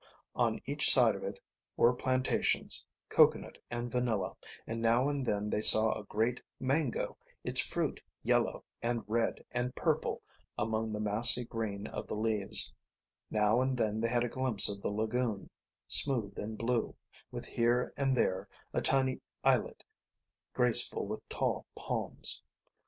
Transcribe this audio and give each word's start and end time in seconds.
On 0.35 0.59
each 0.65 0.89
side 0.89 1.15
of 1.15 1.23
it 1.23 1.39
were 1.77 1.93
plantations, 1.93 2.87
coconut 3.07 3.59
and 3.69 3.91
vanilla; 3.91 4.35
and 4.65 4.81
now 4.81 5.07
and 5.07 5.23
then 5.27 5.51
they 5.51 5.61
saw 5.61 5.91
a 5.93 6.03
great 6.05 6.41
mango, 6.59 7.15
its 7.43 7.61
fruit 7.61 8.01
yellow 8.23 8.63
and 8.81 9.03
red 9.05 9.45
and 9.51 9.75
purple 9.75 10.23
among 10.57 10.91
the 10.91 10.99
massy 10.99 11.45
green 11.45 11.85
of 11.85 12.07
the 12.07 12.15
leaves; 12.15 12.73
now 13.29 13.61
and 13.61 13.77
then 13.77 14.01
they 14.01 14.09
had 14.09 14.23
a 14.23 14.27
glimpse 14.27 14.67
of 14.69 14.81
the 14.81 14.89
lagoon, 14.91 15.51
smooth 15.87 16.35
and 16.39 16.57
blue, 16.57 16.95
with 17.29 17.45
here 17.45 17.93
and 17.95 18.17
there 18.17 18.47
a 18.73 18.81
tiny 18.81 19.21
islet 19.43 19.83
graceful 20.55 21.05
with 21.05 21.21
tall 21.29 21.67
palms. 21.77 22.41